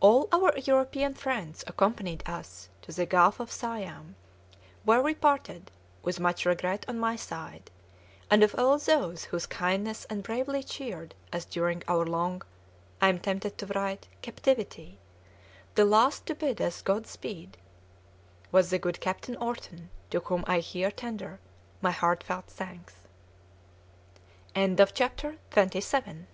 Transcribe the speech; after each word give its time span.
All 0.00 0.26
our 0.32 0.56
European 0.56 1.12
friends 1.12 1.64
accompanied 1.66 2.22
us 2.24 2.70
to 2.80 2.92
the 2.92 3.04
Gulf 3.04 3.38
of 3.40 3.52
Siam, 3.52 4.16
where 4.84 5.02
we 5.02 5.14
parted, 5.14 5.70
with 6.02 6.18
much 6.18 6.46
regret 6.46 6.86
on 6.88 6.98
my 6.98 7.14
side; 7.14 7.70
and 8.30 8.42
of 8.42 8.54
all 8.54 8.78
those 8.78 9.24
whose 9.24 9.44
kindness 9.44 10.06
had 10.08 10.22
bravely 10.22 10.62
cheered 10.62 11.14
us 11.30 11.44
during 11.44 11.82
our 11.88 12.06
long 12.06 12.40
(I 13.02 13.10
am 13.10 13.18
tempted 13.18 13.58
to 13.58 13.66
write) 13.66 14.08
captivity, 14.22 14.98
the 15.74 15.84
last 15.84 16.24
to 16.28 16.34
bid 16.34 16.58
us 16.62 16.80
God 16.80 17.06
speed 17.06 17.58
was 18.50 18.70
the 18.70 18.78
good 18.78 18.98
Captain 18.98 19.36
Orton, 19.36 19.90
to 20.08 20.20
whom 20.20 20.42
I 20.46 20.60
here 20.60 20.90
tender 20.90 21.38
my 21.82 21.90
heartfelt 21.90 22.46
thanks. 22.46 22.94
XXVIII. 24.56 24.76
THE 24.76 24.86
KINGDOM 24.86 25.70
OF 25.74 25.84
SIAM. 25.84 26.26